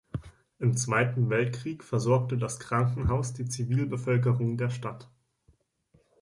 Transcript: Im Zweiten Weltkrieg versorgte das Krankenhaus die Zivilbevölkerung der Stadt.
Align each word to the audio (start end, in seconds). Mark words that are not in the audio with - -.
Im 0.57 0.75
Zweiten 0.75 1.29
Weltkrieg 1.29 1.83
versorgte 1.83 2.35
das 2.35 2.59
Krankenhaus 2.59 3.33
die 3.35 3.45
Zivilbevölkerung 3.47 4.57
der 4.57 4.71
Stadt. 4.71 5.07